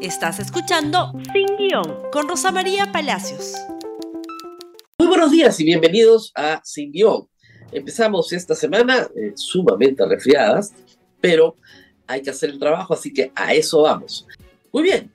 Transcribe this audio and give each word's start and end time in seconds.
Estás 0.00 0.38
escuchando 0.38 1.12
Sin 1.32 1.56
Guión 1.56 2.08
con 2.12 2.28
Rosa 2.28 2.52
María 2.52 2.92
Palacios. 2.92 3.54
Muy 4.96 5.08
buenos 5.08 5.32
días 5.32 5.58
y 5.58 5.64
bienvenidos 5.64 6.30
a 6.36 6.60
Sin 6.64 6.92
Guión. 6.92 7.28
Empezamos 7.72 8.32
esta 8.32 8.54
semana 8.54 9.08
eh, 9.16 9.32
sumamente 9.34 10.06
resfriadas, 10.06 10.72
pero 11.20 11.56
hay 12.06 12.22
que 12.22 12.30
hacer 12.30 12.50
el 12.50 12.60
trabajo, 12.60 12.94
así 12.94 13.12
que 13.12 13.32
a 13.34 13.52
eso 13.54 13.82
vamos. 13.82 14.24
Muy 14.72 14.84
bien, 14.84 15.12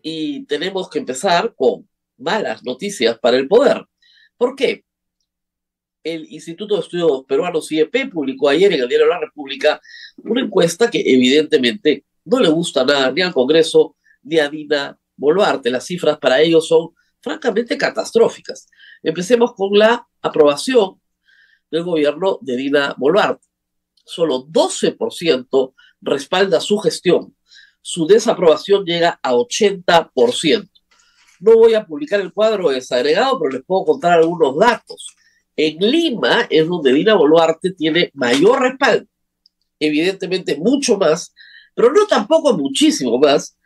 y 0.00 0.44
tenemos 0.44 0.88
que 0.88 1.00
empezar 1.00 1.52
con 1.56 1.88
malas 2.16 2.62
noticias 2.62 3.18
para 3.18 3.36
el 3.36 3.48
poder. 3.48 3.84
¿Por 4.36 4.54
qué? 4.54 4.84
El 6.04 6.32
Instituto 6.32 6.76
de 6.76 6.82
Estudios 6.82 7.24
Peruanos 7.26 7.70
IEP 7.72 8.12
publicó 8.12 8.48
ayer 8.48 8.72
en 8.72 8.82
el 8.82 8.88
Diario 8.88 9.06
de 9.08 9.12
la 9.12 9.20
República 9.20 9.80
una 10.22 10.40
encuesta 10.40 10.88
que 10.88 11.00
evidentemente 11.04 12.04
no 12.24 12.38
le 12.38 12.48
gusta 12.48 12.84
nada 12.84 13.10
ni 13.10 13.22
al 13.22 13.34
Congreso 13.34 13.96
de 14.22 14.40
Adina 14.40 14.98
Boluarte. 15.16 15.70
Las 15.70 15.86
cifras 15.86 16.18
para 16.18 16.40
ellos 16.40 16.66
son 16.66 16.90
francamente 17.20 17.76
catastróficas. 17.76 18.66
Empecemos 19.02 19.54
con 19.54 19.78
la 19.78 20.06
aprobación 20.22 21.00
del 21.70 21.84
gobierno 21.84 22.38
de 22.40 22.56
Dina 22.56 22.94
Boluarte. 22.96 23.46
Solo 24.04 24.46
12% 24.46 25.74
respalda 26.00 26.60
su 26.60 26.78
gestión. 26.78 27.36
Su 27.80 28.06
desaprobación 28.06 28.84
llega 28.84 29.20
a 29.22 29.32
80%. 29.32 30.68
No 31.40 31.54
voy 31.54 31.74
a 31.74 31.86
publicar 31.86 32.20
el 32.20 32.32
cuadro 32.32 32.68
desagregado, 32.70 33.38
pero 33.38 33.52
les 33.52 33.64
puedo 33.64 33.84
contar 33.84 34.18
algunos 34.18 34.56
datos. 34.58 35.14
En 35.56 35.78
Lima 35.78 36.46
es 36.50 36.66
donde 36.66 36.92
Dina 36.92 37.14
Boluarte 37.14 37.72
tiene 37.72 38.10
mayor 38.14 38.60
respaldo. 38.62 39.06
Evidentemente 39.78 40.56
mucho 40.56 40.98
más, 40.98 41.34
pero 41.74 41.92
no 41.92 42.06
tampoco 42.06 42.56
muchísimo 42.56 43.18
más 43.18 43.56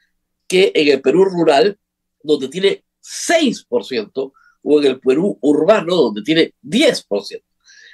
que 0.47 0.73
en 0.75 0.89
el 0.89 1.01
Perú 1.01 1.25
rural, 1.25 1.79
donde 2.23 2.49
tiene 2.49 2.85
6%, 3.03 4.33
o 4.63 4.81
en 4.81 4.87
el 4.87 5.01
Perú 5.01 5.39
urbano, 5.43 5.95
donde 5.95 6.23
tiene 6.23 6.55
10%. 6.63 7.43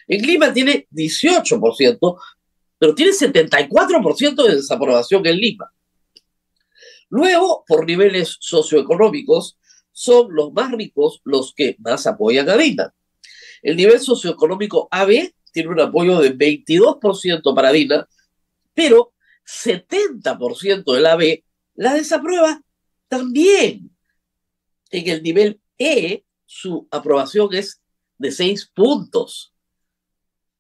En 0.09 0.23
Lima 0.23 0.53
tiene 0.53 0.87
18%, 0.91 2.21
pero 2.79 2.95
tiene 2.95 3.13
74% 3.13 4.47
de 4.47 4.57
desaprobación 4.57 5.27
en 5.27 5.37
Lima. 5.37 5.73
Luego, 7.09 7.65
por 7.67 7.87
niveles 7.87 8.37
socioeconómicos, 8.41 9.59
son 9.93 10.29
los 10.31 10.53
más 10.53 10.73
ricos 10.73 11.21
los 11.25 11.53
que 11.55 11.77
más 11.81 12.07
apoyan 12.07 12.49
a 12.49 12.57
Dina. 12.57 12.95
El 13.63 13.77
nivel 13.77 14.01
socioeconómico 14.01 14.89
AB 14.91 15.33
tiene 15.53 15.69
un 15.69 15.81
apoyo 15.81 16.21
de 16.21 16.37
22% 16.37 17.55
para 17.55 17.73
Dina, 17.73 18.09
pero 18.73 19.13
70% 19.45 20.95
del 20.95 21.07
AB 21.07 21.43
la 21.81 21.95
desaprueba 21.95 22.63
también. 23.09 23.97
En 24.91 25.09
el 25.09 25.23
nivel 25.23 25.63
E, 25.79 26.25
su 26.45 26.87
aprobación 26.91 27.55
es 27.55 27.81
de 28.19 28.31
seis 28.33 28.71
puntos, 28.75 29.55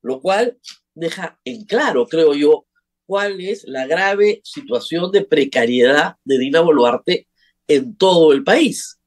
lo 0.00 0.22
cual 0.22 0.58
deja 0.94 1.38
en 1.44 1.66
claro, 1.66 2.06
creo 2.06 2.32
yo, 2.32 2.66
cuál 3.04 3.38
es 3.42 3.64
la 3.64 3.86
grave 3.86 4.40
situación 4.44 5.12
de 5.12 5.22
precariedad 5.22 6.16
de 6.24 6.38
Dina 6.38 6.62
Boluarte 6.62 7.28
en 7.68 7.94
todo 7.96 8.32
el 8.32 8.42
país. 8.42 8.98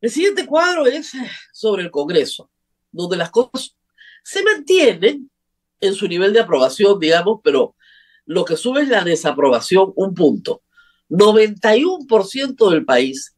El 0.00 0.10
siguiente 0.10 0.46
cuadro 0.46 0.86
es 0.86 1.10
sobre 1.52 1.82
el 1.82 1.90
Congreso, 1.90 2.48
donde 2.92 3.16
las 3.16 3.32
cosas 3.32 3.76
se 4.22 4.44
mantienen 4.44 5.28
en 5.80 5.94
su 5.94 6.06
nivel 6.06 6.32
de 6.32 6.40
aprobación, 6.40 7.00
digamos, 7.00 7.40
pero 7.42 7.74
lo 8.24 8.44
que 8.44 8.56
sube 8.56 8.82
es 8.82 8.88
la 8.88 9.02
desaprobación 9.02 9.92
un 9.96 10.14
punto. 10.14 10.62
91% 11.12 12.70
del 12.70 12.84
país 12.84 13.36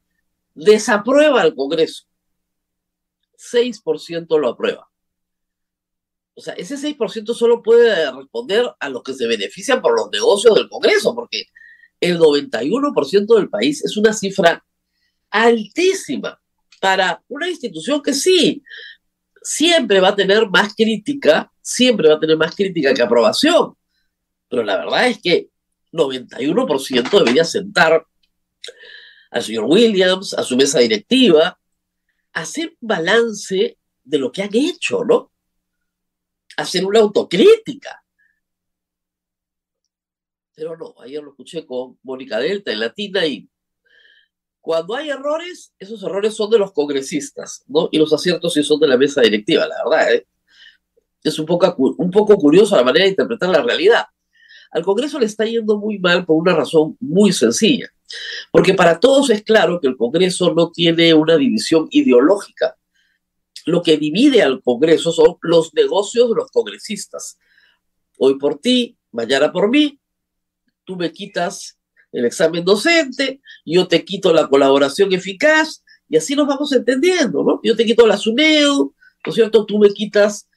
desaprueba 0.55 1.43
al 1.43 1.55
Congreso. 1.55 2.05
6% 3.37 4.39
lo 4.39 4.49
aprueba. 4.49 4.89
O 6.35 6.41
sea, 6.41 6.55
ese 6.55 6.77
6% 6.77 7.35
solo 7.35 7.63
puede 7.63 8.11
responder 8.13 8.69
a 8.79 8.89
los 8.89 9.03
que 9.03 9.15
se 9.15 9.27
benefician 9.27 9.83
por 9.83 9.97
los 9.97 10.09
negocios 10.11 10.55
del 10.55 10.69
Congreso, 10.69 11.15
porque 11.15 11.47
el 12.01 12.19
91% 12.19 13.37
del 13.37 13.49
país 13.49 13.85
es 13.85 13.97
una 13.97 14.13
cifra 14.13 14.65
altísima 15.31 16.41
para 16.81 17.23
una 17.29 17.49
institución 17.49 18.03
que 18.03 18.15
sí, 18.15 18.63
siempre 19.43 20.01
va 20.01 20.09
a 20.09 20.17
tener 20.17 20.49
más 20.49 20.75
crítica, 20.75 21.51
siempre 21.61 22.09
va 22.09 22.15
a 22.15 22.21
tener 22.21 22.37
más 22.37 22.55
crítica 22.55 22.95
que 22.95 23.03
aprobación. 23.03 23.75
Pero 24.49 24.63
la 24.63 24.77
verdad 24.77 25.09
es 25.09 25.21
que 25.21 25.49
91% 25.95 27.11
debería 27.19 27.45
sentar 27.45 28.05
al 29.31 29.43
señor 29.43 29.65
Williams, 29.65 30.35
a 30.35 30.43
su 30.43 30.57
mesa 30.57 30.79
directiva, 30.81 31.59
hacer 32.33 32.77
balance 32.81 33.79
de 34.03 34.19
lo 34.19 34.31
que 34.31 34.43
han 34.43 34.55
hecho, 34.55 35.05
¿no? 35.05 35.33
Hacer 36.57 36.85
una 36.85 37.01
autocrítica. 37.01 38.05
Pero 40.55 40.77
no, 40.77 40.95
ayer 41.01 41.23
lo 41.23 41.31
escuché 41.31 41.67
con 41.67 41.99
Mónica 42.03 42.39
Delta 42.39 42.71
en 42.71 42.81
Latina 42.81 43.27
y 43.27 43.49
cuando 44.61 44.95
hay 44.95 45.11
errores, 45.11 45.75
esos 45.79 46.03
errores 46.03 46.35
son 46.35 46.51
de 46.51 46.59
los 46.59 46.73
congresistas, 46.73 47.65
¿no? 47.67 47.89
Y 47.93 47.99
los 47.99 48.13
aciertos 48.13 48.55
sí 48.55 48.63
son 48.63 48.81
de 48.81 48.89
la 48.89 48.97
mesa 48.97 49.21
directiva, 49.21 49.67
la 49.67 49.77
verdad. 49.85 50.15
¿eh? 50.15 50.27
Es 51.23 51.39
un 51.39 51.47
poco, 51.47 51.75
un 51.77 52.11
poco 52.11 52.37
curioso 52.37 52.77
la 52.77 52.85
manera 52.85 53.05
de 53.05 53.11
interpretar 53.11 53.51
la 53.51 53.63
realidad. 53.63 54.05
Al 54.75 54.83
Congreso 54.83 55.21
le 55.21 55.27
está 55.27 55.45
yendo 55.45 55.79
muy 55.79 56.01
mal 56.01 56.27
por 56.27 56.37
una 56.37 56.53
razón 56.53 56.97
muy 56.99 57.33
sencilla. 57.33 57.89
Porque 58.51 58.75
para 58.75 58.99
todos 58.99 59.31
es 59.31 59.43
claro 59.45 59.81
que 59.81 59.87
el 59.87 59.97
Congreso 59.97 60.53
no 60.53 60.73
tiene 60.73 61.15
una 61.15 61.37
división 61.37 61.87
ideológica. 61.91 62.77
Lo 63.67 63.83
que 63.83 63.97
divide 63.97 64.43
al 64.43 64.61
Congreso 64.63 65.13
son 65.13 65.37
los 65.43 65.73
negocios 65.75 66.29
de 66.29 66.35
los 66.35 66.51
congresistas. 66.51 67.39
Hoy 68.19 68.37
por 68.37 68.59
ti, 68.59 68.99
mañana 69.13 69.53
por 69.53 69.71
mí, 69.71 70.01
tú 70.85 70.97
me 70.97 71.13
quitas 71.13 71.79
el 72.11 72.25
examen 72.25 72.65
docente, 72.65 73.41
yo 73.65 73.87
te 73.87 74.05
quito 74.05 74.33
la 74.33 74.49
colaboración 74.49 75.13
eficaz, 75.13 75.85
y 76.09 76.17
así 76.17 76.35
nos 76.35 76.49
vamos 76.49 76.73
entendiendo, 76.73 77.45
¿no? 77.45 77.61
Yo 77.63 77.77
te 77.77 77.85
quito 77.85 78.07
la 78.07 78.17
SUNEDU, 78.17 78.95
¿no 79.25 79.31
es 79.31 79.35
cierto? 79.35 79.65
Tú 79.65 79.79
me 79.79 79.91
quitas 79.91 80.49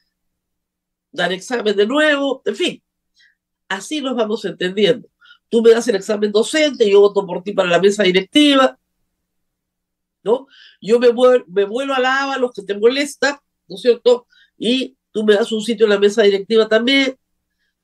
dar 1.11 1.31
examen 1.31 1.75
de 1.75 1.85
nuevo, 1.85 2.41
en 2.45 2.56
fin. 2.56 2.83
Así 3.69 4.01
nos 4.01 4.16
vamos 4.16 4.44
entendiendo. 4.45 5.07
Tú 5.50 5.61
me 5.61 5.72
das 5.72 5.88
el 5.88 5.95
examen 5.95 6.31
docente, 6.31 6.89
yo 6.89 7.01
voto 7.01 7.25
por 7.25 7.44
ti 7.44 7.53
para 7.53 7.69
la 7.69 7.79
mesa 7.79 8.03
directiva, 8.03 8.78
¿no? 10.23 10.47
Yo 10.81 11.00
me, 11.00 11.09
me 11.47 11.63
vuelo 11.66 11.94
a 11.94 12.00
la 12.00 12.23
ABA, 12.23 12.38
los 12.38 12.51
que 12.51 12.63
te 12.63 12.77
molesta, 12.77 13.41
¿no 13.67 13.75
es 13.75 13.81
cierto? 13.81 14.27
Y 14.57 14.97
tú 15.11 15.23
me 15.23 15.35
das 15.35 15.51
un 15.51 15.61
sitio 15.61 15.85
en 15.85 15.91
la 15.91 16.00
mesa 16.00 16.23
directiva 16.23 16.67
también, 16.67 17.17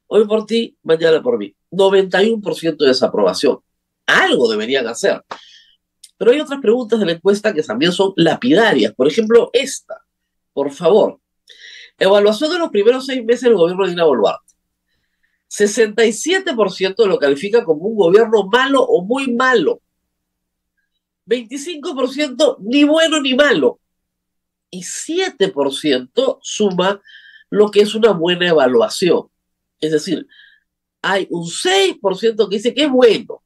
hoy 0.07 0.27
por 0.27 0.45
ti, 0.45 0.77
mañana 0.83 1.21
por 1.21 1.37
mí. 1.37 1.55
91% 1.71 2.77
de 2.77 2.87
desaprobación. 2.87 3.59
Algo 4.05 4.49
deberían 4.49 4.87
hacer. 4.87 5.23
Pero 6.17 6.31
hay 6.31 6.39
otras 6.39 6.61
preguntas 6.61 6.99
de 6.99 7.05
la 7.05 7.11
encuesta 7.13 7.53
que 7.53 7.63
también 7.63 7.91
son 7.91 8.13
lapidarias. 8.15 8.93
Por 8.93 9.07
ejemplo, 9.07 9.49
esta. 9.53 10.01
Por 10.53 10.71
favor. 10.71 11.19
Evaluación 11.97 12.51
de 12.51 12.59
los 12.59 12.69
primeros 12.69 13.05
seis 13.05 13.23
meses 13.23 13.43
del 13.43 13.55
gobierno 13.55 13.83
de 13.83 13.91
Dina 13.91 14.03
Boluarte. 14.03 14.52
67% 15.53 17.05
lo 17.05 17.19
califica 17.19 17.63
como 17.63 17.85
un 17.85 17.95
gobierno 17.95 18.47
malo 18.51 18.81
o 18.81 19.03
muy 19.03 19.31
malo. 19.31 19.81
25% 21.27 22.57
ni 22.61 22.83
bueno 22.83 23.21
ni 23.21 23.35
malo. 23.35 23.79
Y 24.71 24.81
7% 24.81 26.39
suma 26.41 26.99
lo 27.51 27.69
que 27.69 27.81
es 27.81 27.93
una 27.93 28.13
buena 28.13 28.49
evaluación. 28.49 29.27
Es 29.79 29.91
decir, 29.91 30.25
hay 31.03 31.27
un 31.29 31.45
6% 31.45 32.49
que 32.49 32.55
dice 32.55 32.73
que 32.73 32.85
es 32.85 32.89
bueno 32.89 33.43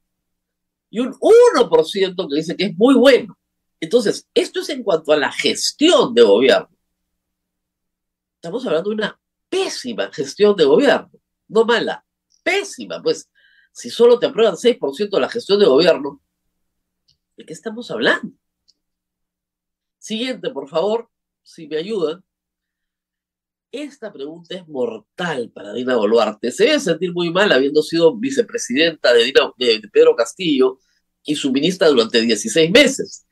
y 0.89 1.01
un 1.01 1.11
1% 1.11 2.29
que 2.29 2.35
dice 2.35 2.55
que 2.55 2.65
es 2.67 2.77
muy 2.77 2.95
bueno. 2.95 3.37
Entonces, 3.81 4.29
esto 4.33 4.61
es 4.61 4.69
en 4.69 4.81
cuanto 4.81 5.11
a 5.11 5.17
la 5.17 5.31
gestión 5.33 6.13
de 6.13 6.21
gobierno. 6.21 6.69
Estamos 8.35 8.65
hablando 8.65 8.91
de 8.91 8.95
una 8.95 9.19
pésima 9.49 10.09
gestión 10.13 10.55
de 10.55 10.63
gobierno 10.63 11.11
no 11.47 11.65
mala, 11.65 12.05
pésima, 12.43 13.01
pues 13.01 13.29
si 13.71 13.89
solo 13.89 14.17
te 14.19 14.25
aprueban 14.25 14.55
6% 14.55 15.09
de 15.09 15.21
la 15.21 15.29
gestión 15.29 15.59
de 15.59 15.65
gobierno, 15.65 16.21
¿de 17.35 17.45
qué 17.45 17.53
estamos 17.53 17.91
hablando? 17.91 18.35
Siguiente, 19.99 20.49
por 20.51 20.67
favor, 20.69 21.09
si 21.43 21.67
me 21.67 21.77
ayudan. 21.77 22.23
Esta 23.71 24.11
pregunta 24.11 24.55
es 24.55 24.67
mortal 24.67 25.51
para 25.53 25.73
Dina 25.73 25.95
Boluarte. 25.95 26.51
Se 26.51 26.65
debe 26.65 26.79
sentir 26.79 27.13
muy 27.13 27.31
mal 27.31 27.51
habiendo 27.51 27.81
sido 27.81 28.15
vicepresidenta 28.15 29.13
de, 29.13 29.33
de 29.57 29.89
Pedro 29.91 30.15
Castillo 30.15 30.79
y 31.23 31.35
su 31.35 31.51
ministra 31.51 31.89
durante 31.89 32.21
16 32.21 32.71
meses. 32.71 33.27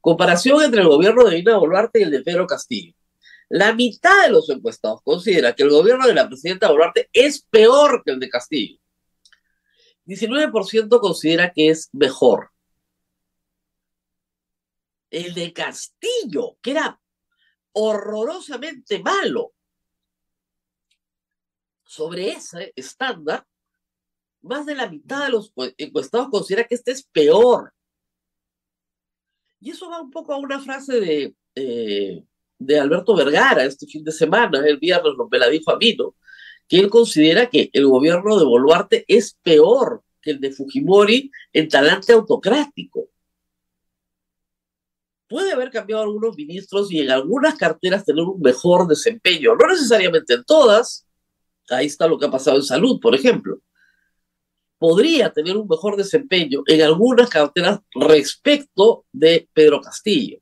Comparación 0.00 0.62
entre 0.62 0.82
el 0.82 0.88
gobierno 0.88 1.24
de 1.24 1.36
Dina 1.36 1.56
Boluarte 1.56 2.00
y 2.00 2.02
el 2.04 2.10
de 2.10 2.22
Pedro 2.22 2.46
Castillo. 2.46 2.94
La 3.50 3.74
mitad 3.74 4.22
de 4.22 4.30
los 4.30 4.48
encuestados 4.48 5.02
considera 5.02 5.54
que 5.54 5.64
el 5.64 5.70
gobierno 5.70 6.06
de 6.06 6.14
la 6.14 6.26
presidenta 6.26 6.70
Boluarte 6.70 7.10
es 7.12 7.42
peor 7.42 8.02
que 8.04 8.12
el 8.12 8.20
de 8.20 8.30
Castillo. 8.30 8.78
19% 10.06 11.00
considera 11.00 11.52
que 11.52 11.68
es 11.68 11.90
mejor. 11.92 12.50
el 15.10 15.34
de 15.34 15.52
Castillo, 15.52 16.56
que 16.62 16.70
era 16.70 17.00
horrorosamente 17.72 19.00
malo. 19.00 19.52
Sobre 21.82 22.30
ese 22.30 22.72
estándar, 22.76 23.44
más 24.42 24.64
de 24.64 24.76
la 24.76 24.88
mitad 24.88 25.24
de 25.24 25.30
los 25.30 25.52
encuestados 25.76 26.28
considera 26.30 26.64
que 26.64 26.76
este 26.76 26.92
es 26.92 27.02
peor. 27.02 27.74
Y 29.58 29.70
eso 29.70 29.90
va 29.90 30.00
un 30.00 30.10
poco 30.10 30.32
a 30.32 30.38
una 30.38 30.60
frase 30.60 31.00
de, 31.00 31.34
eh, 31.56 32.24
de 32.60 32.78
Alberto 32.78 33.16
Vergara 33.16 33.64
este 33.64 33.86
fin 33.86 34.04
de 34.04 34.12
semana, 34.12 34.64
el 34.64 34.78
viernes 34.78 35.14
me 35.30 35.38
la 35.38 35.48
dijo 35.48 35.72
a 35.72 35.76
mí, 35.76 35.96
¿no? 35.98 36.14
que 36.70 36.78
él 36.78 36.88
considera 36.88 37.50
que 37.50 37.68
el 37.72 37.88
gobierno 37.88 38.38
de 38.38 38.44
Boluarte 38.44 39.04
es 39.08 39.36
peor 39.42 40.04
que 40.22 40.30
el 40.30 40.40
de 40.40 40.52
Fujimori 40.52 41.28
en 41.52 41.68
talante 41.68 42.12
autocrático. 42.12 43.08
Puede 45.28 45.50
haber 45.50 45.70
cambiado 45.70 46.02
algunos 46.02 46.36
ministros 46.36 46.92
y 46.92 47.00
en 47.00 47.10
algunas 47.10 47.56
carteras 47.56 48.04
tener 48.04 48.22
un 48.22 48.40
mejor 48.40 48.86
desempeño, 48.86 49.56
no 49.56 49.66
necesariamente 49.66 50.34
en 50.34 50.44
todas. 50.44 51.08
Ahí 51.70 51.86
está 51.86 52.06
lo 52.06 52.18
que 52.18 52.26
ha 52.26 52.30
pasado 52.30 52.58
en 52.58 52.62
salud, 52.62 53.00
por 53.00 53.16
ejemplo. 53.16 53.58
Podría 54.78 55.32
tener 55.32 55.56
un 55.56 55.66
mejor 55.66 55.96
desempeño 55.96 56.62
en 56.66 56.82
algunas 56.82 57.28
carteras 57.28 57.80
respecto 57.94 59.06
de 59.10 59.48
Pedro 59.52 59.80
Castillo, 59.80 60.38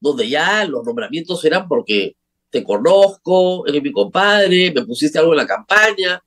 donde 0.00 0.28
ya 0.28 0.64
los 0.64 0.84
nombramientos 0.84 1.44
eran 1.44 1.68
porque 1.68 2.16
te 2.50 2.62
conozco, 2.62 3.66
eres 3.66 3.82
mi 3.82 3.92
compadre, 3.92 4.72
me 4.72 4.84
pusiste 4.84 5.18
algo 5.18 5.32
en 5.32 5.38
la 5.38 5.46
campaña. 5.46 6.22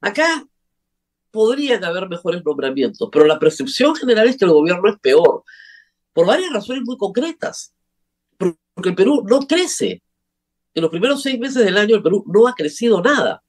Acá 0.00 0.46
podrían 1.30 1.84
haber 1.84 2.08
mejores 2.08 2.44
nombramientos, 2.44 3.08
pero 3.12 3.24
la 3.24 3.38
percepción 3.38 3.94
general 3.94 4.28
es 4.28 4.36
que 4.36 4.44
el 4.44 4.52
gobierno 4.52 4.88
es 4.88 4.98
peor, 5.00 5.44
por 6.12 6.26
varias 6.26 6.52
razones 6.52 6.82
muy 6.84 6.96
concretas. 6.96 7.74
Porque 8.38 8.90
el 8.90 8.94
Perú 8.94 9.24
no 9.28 9.40
crece. 9.40 10.02
En 10.74 10.82
los 10.82 10.90
primeros 10.90 11.22
seis 11.22 11.38
meses 11.38 11.64
del 11.64 11.76
año 11.76 11.96
el 11.96 12.02
Perú 12.02 12.24
no 12.26 12.48
ha 12.48 12.54
crecido 12.54 13.00
nada. 13.00 13.42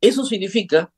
Eso 0.00 0.24
significa 0.24 0.92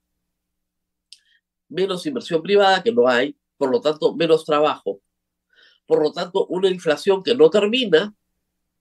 menos 1.69 2.07
inversión 2.07 2.43
privada, 2.43 2.83
que 2.83 2.93
no 2.93 3.09
hay, 3.09 3.37
por 3.57 3.71
lo 3.71 3.81
tanto, 3.81 4.15
menos 4.15 4.45
trabajo. 4.45 5.01
Por 5.87 6.03
lo 6.03 6.13
tanto, 6.13 6.47
una 6.47 6.69
inflación 6.69 7.23
que 7.23 7.35
no 7.35 7.51
termina 7.51 8.15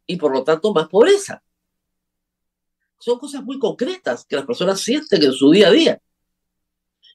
y 0.07 0.17
por 0.17 0.31
lo 0.31 0.43
tanto 0.43 0.73
más 0.73 0.87
pobreza. 0.87 1.43
Son 2.99 3.19
cosas 3.19 3.43
muy 3.43 3.59
concretas 3.59 4.25
que 4.25 4.35
las 4.35 4.45
personas 4.45 4.79
sienten 4.79 5.23
en 5.23 5.33
su 5.33 5.51
día 5.51 5.67
a 5.67 5.71
día. 5.71 6.01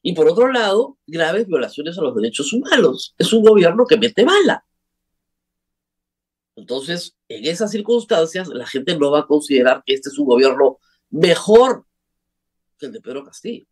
Y 0.02 0.12
por 0.14 0.29
otro 0.29 0.52
lado, 0.52 0.99
graves 1.06 1.46
violaciones 1.46 1.99
a 1.99 2.02
los 2.02 2.14
derechos 2.14 2.52
humanos. 2.52 3.14
Es 3.19 3.32
un 3.32 3.43
gobierno 3.43 3.87
que 3.87 3.96
mete 3.96 4.25
bala. 4.25 4.64
Entonces, 6.56 7.17
en 7.29 7.46
esas 7.46 7.70
circunstancias, 7.70 8.49
la 8.49 8.67
gente 8.67 8.96
no 8.99 9.11
va 9.11 9.20
a 9.20 9.26
considerar 9.26 9.82
que 9.87 9.94
este 9.94 10.08
es 10.08 10.19
un 10.19 10.26
gobierno 10.26 10.79
mejor 11.11 11.87
que 12.79 12.87
el 12.87 12.93
de 12.93 13.00
Pedro 13.00 13.25
Castillo. 13.25 13.67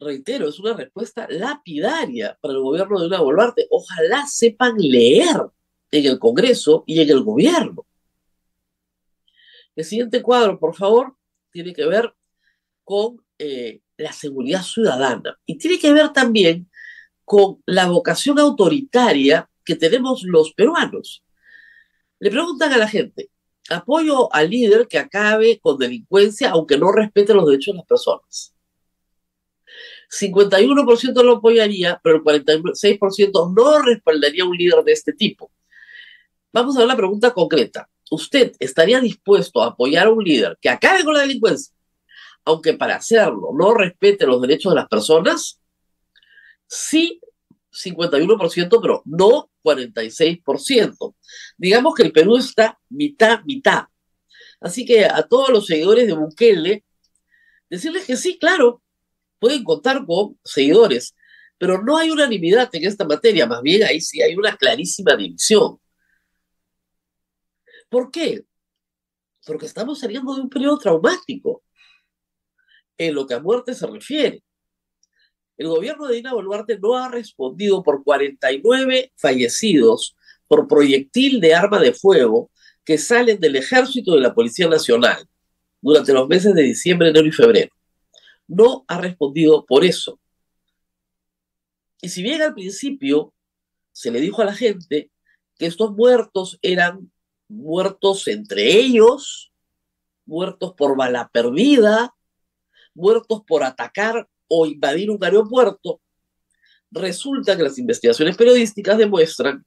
Reitero, 0.00 0.48
es 0.48 0.58
una 0.58 0.72
respuesta 0.72 1.26
lapidaria 1.28 2.38
para 2.40 2.54
el 2.54 2.60
gobierno 2.60 2.98
de 2.98 3.06
una 3.06 3.20
Boluarte. 3.20 3.66
Ojalá 3.68 4.26
sepan 4.26 4.76
leer 4.78 5.36
en 5.90 6.06
el 6.06 6.18
Congreso 6.18 6.84
y 6.86 7.00
en 7.00 7.10
el 7.10 7.22
gobierno. 7.22 7.86
El 9.76 9.84
siguiente 9.84 10.22
cuadro, 10.22 10.58
por 10.58 10.74
favor, 10.74 11.16
tiene 11.52 11.74
que 11.74 11.84
ver 11.84 12.14
con 12.82 13.22
eh, 13.38 13.82
la 13.98 14.12
seguridad 14.12 14.62
ciudadana 14.62 15.38
y 15.44 15.58
tiene 15.58 15.78
que 15.78 15.92
ver 15.92 16.12
también 16.14 16.70
con 17.26 17.62
la 17.66 17.86
vocación 17.86 18.38
autoritaria 18.38 19.50
que 19.64 19.76
tenemos 19.76 20.22
los 20.22 20.54
peruanos. 20.54 21.22
Le 22.18 22.30
preguntan 22.30 22.72
a 22.72 22.78
la 22.78 22.88
gente, 22.88 23.30
apoyo 23.68 24.32
al 24.34 24.48
líder 24.48 24.88
que 24.88 24.98
acabe 24.98 25.60
con 25.60 25.78
delincuencia 25.78 26.50
aunque 26.50 26.78
no 26.78 26.90
respete 26.90 27.34
los 27.34 27.46
derechos 27.46 27.74
de 27.74 27.78
las 27.78 27.86
personas. 27.86 28.54
51% 30.10 31.22
lo 31.22 31.36
apoyaría, 31.36 32.00
pero 32.02 32.16
el 32.16 32.22
46% 32.22 33.54
no 33.54 33.82
respaldaría 33.82 34.42
a 34.42 34.46
un 34.46 34.56
líder 34.56 34.82
de 34.82 34.92
este 34.92 35.12
tipo. 35.12 35.50
Vamos 36.52 36.76
a 36.76 36.80
ver 36.80 36.88
la 36.88 36.96
pregunta 36.96 37.32
concreta. 37.32 37.88
¿Usted 38.10 38.52
estaría 38.58 39.00
dispuesto 39.00 39.62
a 39.62 39.68
apoyar 39.68 40.08
a 40.08 40.10
un 40.10 40.24
líder 40.24 40.58
que 40.60 40.68
acabe 40.68 41.04
con 41.04 41.14
la 41.14 41.20
delincuencia, 41.20 41.72
aunque 42.44 42.74
para 42.74 42.96
hacerlo 42.96 43.50
no 43.56 43.72
respete 43.72 44.26
los 44.26 44.42
derechos 44.42 44.72
de 44.72 44.80
las 44.80 44.88
personas? 44.88 45.60
Sí, 46.66 47.20
51%, 47.72 48.78
pero 48.82 49.02
no 49.04 49.48
46%. 49.62 51.14
Digamos 51.56 51.94
que 51.94 52.02
el 52.02 52.12
Perú 52.12 52.36
está 52.36 52.80
mitad, 52.88 53.44
mitad. 53.44 53.84
Así 54.60 54.84
que 54.84 55.04
a 55.04 55.22
todos 55.22 55.50
los 55.50 55.66
seguidores 55.66 56.08
de 56.08 56.14
Bukele, 56.14 56.84
decirles 57.68 58.06
que 58.06 58.16
sí, 58.16 58.38
claro, 58.38 58.82
pueden 59.40 59.64
contar 59.64 60.04
con 60.06 60.38
seguidores, 60.44 61.16
pero 61.58 61.82
no 61.82 61.98
hay 61.98 62.10
unanimidad 62.10 62.68
en 62.72 62.84
esta 62.84 63.04
materia, 63.04 63.46
más 63.46 63.62
bien 63.62 63.82
ahí 63.82 64.00
sí 64.00 64.22
hay 64.22 64.36
una 64.36 64.56
clarísima 64.56 65.16
división. 65.16 65.78
¿Por 67.88 68.10
qué? 68.10 68.44
Porque 69.44 69.66
estamos 69.66 69.98
saliendo 69.98 70.34
de 70.34 70.42
un 70.42 70.48
periodo 70.48 70.78
traumático 70.78 71.64
en 72.96 73.14
lo 73.14 73.26
que 73.26 73.34
a 73.34 73.40
muerte 73.40 73.74
se 73.74 73.86
refiere. 73.86 74.44
El 75.56 75.68
gobierno 75.68 76.06
de 76.06 76.16
Dina 76.16 76.32
Boluarte 76.32 76.78
no 76.78 76.96
ha 76.96 77.08
respondido 77.08 77.82
por 77.82 78.04
49 78.04 79.12
fallecidos 79.16 80.16
por 80.46 80.68
proyectil 80.68 81.40
de 81.40 81.54
arma 81.54 81.80
de 81.80 81.92
fuego 81.92 82.50
que 82.84 82.98
salen 82.98 83.38
del 83.40 83.56
ejército 83.56 84.14
de 84.14 84.20
la 84.20 84.34
Policía 84.34 84.68
Nacional 84.68 85.26
durante 85.80 86.12
los 86.12 86.28
meses 86.28 86.54
de 86.54 86.62
diciembre, 86.62 87.08
enero 87.10 87.26
y 87.26 87.32
febrero. 87.32 87.70
No 88.50 88.84
ha 88.88 89.00
respondido 89.00 89.64
por 89.64 89.84
eso. 89.84 90.18
Y 92.02 92.08
si 92.08 92.20
bien 92.20 92.42
al 92.42 92.52
principio 92.52 93.32
se 93.92 94.10
le 94.10 94.20
dijo 94.20 94.42
a 94.42 94.44
la 94.44 94.54
gente 94.54 95.12
que 95.56 95.66
estos 95.66 95.92
muertos 95.92 96.58
eran 96.60 97.12
muertos 97.46 98.26
entre 98.26 98.72
ellos, 98.72 99.52
muertos 100.26 100.74
por 100.74 100.96
bala 100.96 101.28
perdida, 101.32 102.12
muertos 102.92 103.42
por 103.46 103.62
atacar 103.62 104.28
o 104.48 104.66
invadir 104.66 105.12
un 105.12 105.22
aeropuerto, 105.22 106.00
resulta 106.90 107.56
que 107.56 107.62
las 107.62 107.78
investigaciones 107.78 108.36
periodísticas 108.36 108.98
demuestran 108.98 109.64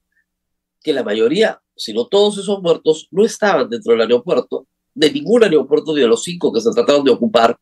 que 0.82 0.92
la 0.92 1.04
mayoría, 1.04 1.62
si 1.74 1.94
no 1.94 2.08
todos 2.08 2.38
esos 2.38 2.62
muertos, 2.62 3.08
no 3.12 3.24
estaban 3.24 3.70
dentro 3.70 3.94
del 3.94 4.02
aeropuerto, 4.02 4.68
de 4.94 5.10
ningún 5.10 5.42
aeropuerto 5.42 5.94
de 5.94 6.06
los 6.06 6.22
cinco 6.22 6.52
que 6.52 6.60
se 6.60 6.72
trataron 6.72 7.06
de 7.06 7.12
ocupar, 7.12 7.58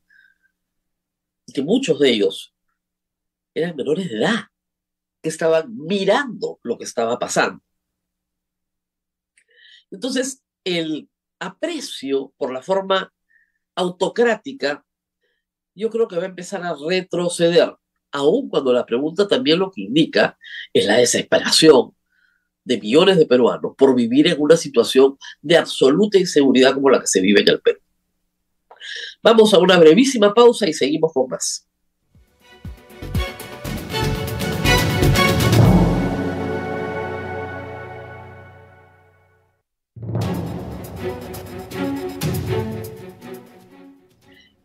que 1.51 1.61
muchos 1.61 1.99
de 1.99 2.09
ellos 2.09 2.53
eran 3.53 3.75
menores 3.75 4.09
de 4.09 4.17
edad, 4.17 4.45
que 5.21 5.29
estaban 5.29 5.75
mirando 5.75 6.59
lo 6.63 6.77
que 6.77 6.85
estaba 6.85 7.19
pasando. 7.19 7.61
Entonces, 9.91 10.41
el 10.63 11.09
aprecio 11.39 12.33
por 12.37 12.53
la 12.53 12.61
forma 12.61 13.13
autocrática, 13.75 14.85
yo 15.75 15.89
creo 15.89 16.07
que 16.07 16.17
va 16.17 16.23
a 16.23 16.27
empezar 16.27 16.63
a 16.63 16.75
retroceder, 16.75 17.75
aun 18.11 18.49
cuando 18.49 18.73
la 18.73 18.85
pregunta 18.85 19.27
también 19.27 19.59
lo 19.59 19.71
que 19.71 19.81
indica 19.81 20.37
es 20.73 20.85
la 20.85 20.97
desesperación 20.97 21.95
de 22.63 22.79
millones 22.79 23.17
de 23.17 23.25
peruanos 23.25 23.73
por 23.77 23.95
vivir 23.95 24.27
en 24.27 24.39
una 24.39 24.55
situación 24.55 25.17
de 25.41 25.57
absoluta 25.57 26.17
inseguridad 26.17 26.73
como 26.73 26.89
la 26.89 26.99
que 26.99 27.07
se 27.07 27.21
vive 27.21 27.41
en 27.41 27.49
el 27.49 27.61
Perú. 27.61 27.80
Vamos 29.23 29.53
a 29.53 29.59
una 29.59 29.77
brevísima 29.77 30.33
pausa 30.33 30.67
y 30.67 30.73
seguimos 30.73 31.13
con 31.13 31.29
más. 31.29 31.67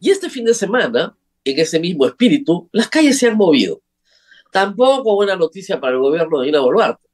Y 0.00 0.10
este 0.10 0.30
fin 0.30 0.46
de 0.46 0.54
semana, 0.54 1.18
en 1.44 1.58
ese 1.58 1.78
mismo 1.78 2.06
espíritu, 2.06 2.70
las 2.72 2.88
calles 2.88 3.18
se 3.18 3.28
han 3.28 3.36
movido. 3.36 3.82
Tampoco 4.52 5.16
buena 5.16 5.36
noticia 5.36 5.78
para 5.78 5.94
el 5.94 5.98
gobierno 5.98 6.40
de 6.40 6.48
Ina 6.48 6.60
Boluarte. 6.60 7.06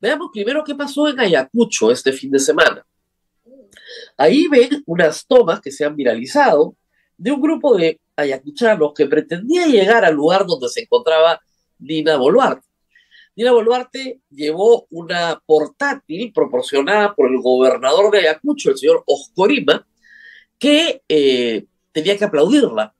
Veamos 0.00 0.30
primero 0.32 0.64
qué 0.64 0.74
pasó 0.74 1.06
en 1.06 1.20
Ayacucho 1.20 1.92
este 1.92 2.12
fin 2.12 2.32
de 2.32 2.40
semana. 2.40 2.84
Ahí 4.16 4.48
ven 4.48 4.82
unas 4.86 5.26
tomas 5.26 5.60
que 5.60 5.70
se 5.70 5.84
han 5.84 5.96
viralizado 5.96 6.76
de 7.16 7.32
un 7.32 7.40
grupo 7.40 7.76
de 7.76 8.00
ayacuchanos 8.16 8.92
que 8.94 9.06
pretendía 9.06 9.66
llegar 9.66 10.04
al 10.04 10.14
lugar 10.14 10.46
donde 10.46 10.68
se 10.68 10.82
encontraba 10.82 11.40
Dina 11.78 12.16
Boluarte. 12.16 12.66
Dina 13.34 13.52
Boluarte 13.52 14.20
llevó 14.30 14.86
una 14.90 15.40
portátil 15.46 16.32
proporcionada 16.32 17.14
por 17.14 17.30
el 17.30 17.40
gobernador 17.40 18.10
de 18.10 18.18
Ayacucho, 18.18 18.70
el 18.70 18.78
señor 18.78 19.04
Oscorima, 19.06 19.86
que 20.58 21.02
eh, 21.08 21.64
tenía 21.92 22.18
que 22.18 22.24
aplaudirla. 22.24 22.94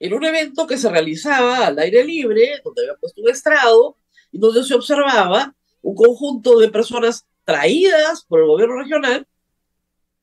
En 0.00 0.14
un 0.14 0.24
evento 0.24 0.66
que 0.66 0.76
se 0.76 0.90
realizaba 0.90 1.66
al 1.66 1.78
aire 1.78 2.04
libre, 2.04 2.60
donde 2.64 2.82
había 2.82 2.96
puesto 2.96 3.22
un 3.22 3.30
estrado, 3.30 3.96
y 4.32 4.38
donde 4.38 4.64
se 4.64 4.74
observaba 4.74 5.54
un 5.82 5.94
conjunto 5.94 6.58
de 6.58 6.68
personas 6.68 7.24
traídas 7.44 8.24
por 8.24 8.40
el 8.40 8.46
gobierno 8.46 8.76
regional 8.76 9.26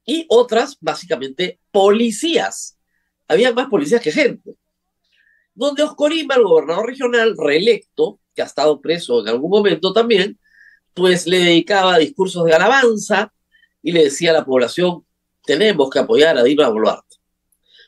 y 0.09 0.25
otras, 0.27 0.75
básicamente, 0.81 1.59
policías. 1.71 2.79
Había 3.27 3.53
más 3.53 3.67
policías 3.67 4.01
que 4.01 4.11
gente. 4.11 4.55
Donde 5.53 5.83
Oscorima, 5.83 6.33
el 6.33 6.45
gobernador 6.45 6.87
regional 6.87 7.35
reelecto, 7.37 8.19
que 8.33 8.41
ha 8.41 8.45
estado 8.45 8.81
preso 8.81 9.21
en 9.21 9.27
algún 9.27 9.51
momento 9.51 9.93
también, 9.93 10.39
pues 10.95 11.27
le 11.27 11.37
dedicaba 11.37 11.99
discursos 11.99 12.43
de 12.45 12.53
alabanza 12.53 13.31
y 13.83 13.91
le 13.91 14.05
decía 14.05 14.31
a 14.31 14.33
la 14.33 14.45
población, 14.45 15.05
tenemos 15.45 15.91
que 15.91 15.99
apoyar 15.99 16.39
a 16.39 16.43
Dina 16.43 16.69
Boluarte. 16.69 17.17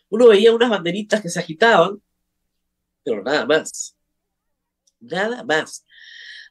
Uno 0.10 0.28
veía 0.28 0.54
unas 0.54 0.70
banderitas 0.70 1.22
que 1.22 1.30
se 1.30 1.40
agitaban, 1.40 2.00
pero 3.04 3.24
nada 3.24 3.48
más. 3.48 3.96
Nada 5.00 5.44
más. 5.44 5.84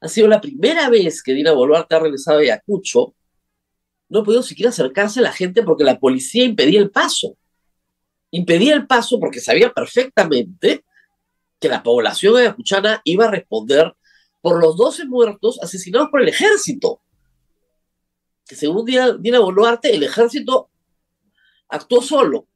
Ha 0.00 0.08
sido 0.08 0.26
la 0.26 0.40
primera 0.40 0.90
vez 0.90 1.22
que 1.22 1.32
Dina 1.32 1.52
Boluarte 1.52 1.94
ha 1.94 2.00
regresado 2.00 2.38
a 2.38 2.40
Ayacucho. 2.40 3.14
No 4.10 4.24
podido 4.24 4.42
siquiera 4.42 4.70
acercarse 4.70 5.20
a 5.20 5.22
la 5.22 5.32
gente 5.32 5.62
porque 5.62 5.84
la 5.84 5.98
policía 5.98 6.44
impedía 6.44 6.80
el 6.80 6.90
paso. 6.90 7.36
Impedía 8.32 8.74
el 8.74 8.86
paso 8.86 9.18
porque 9.20 9.40
sabía 9.40 9.72
perfectamente 9.72 10.84
que 11.60 11.68
la 11.68 11.82
población 11.82 12.36
ayacuchana 12.36 13.00
iba 13.04 13.26
a 13.26 13.30
responder 13.30 13.94
por 14.40 14.60
los 14.60 14.76
12 14.76 15.04
muertos 15.04 15.60
asesinados 15.62 16.08
por 16.10 16.22
el 16.22 16.28
ejército. 16.28 17.00
Que 18.46 18.56
según 18.56 18.84
Dina, 18.84 19.38
Boluarte, 19.38 19.94
el 19.94 20.02
ejército 20.02 20.70
actuó 21.68 22.02
solo. 22.02 22.48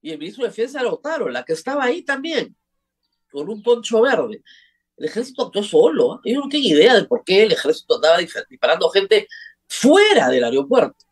Y 0.00 0.10
el 0.10 0.18
ministro 0.18 0.44
de 0.44 0.50
Defensa 0.50 0.82
Lotaro, 0.82 1.28
la 1.30 1.44
que 1.44 1.54
estaba 1.54 1.82
ahí 1.82 2.02
también, 2.02 2.54
con 3.32 3.48
un 3.48 3.60
poncho 3.60 4.02
verde. 4.02 4.44
El 4.96 5.06
ejército 5.06 5.46
actuó 5.46 5.64
solo. 5.64 6.20
¿eh? 6.24 6.32
Yo 6.32 6.40
no 6.40 6.48
tengo 6.48 6.68
idea 6.68 6.94
de 6.94 7.04
por 7.04 7.24
qué 7.24 7.42
el 7.42 7.52
ejército 7.52 7.96
andaba 7.96 8.18
disparando 8.18 8.88
gente 8.90 9.26
fuera 9.80 10.28
del 10.28 10.44
aeropuerto. 10.44 11.04